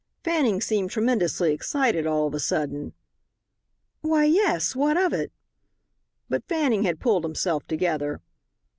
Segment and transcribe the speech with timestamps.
[0.23, 2.93] Fanning seemed tremendously excited all of a sudden.
[4.01, 4.75] "Why, yes.
[4.75, 5.31] What of it?"
[6.27, 8.19] But Fanning had pulled himself together.